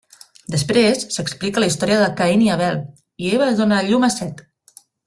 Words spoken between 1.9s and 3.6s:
de Caín i Abel, i Eva